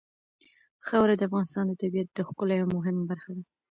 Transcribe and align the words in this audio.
خاوره 0.87 1.15
د 1.17 1.21
افغانستان 1.27 1.65
د 1.67 1.73
طبیعت 1.81 2.07
د 2.13 2.19
ښکلا 2.27 2.55
یوه 2.57 2.69
مهمه 2.77 3.03
برخه 3.11 3.29
ده. 3.35 3.43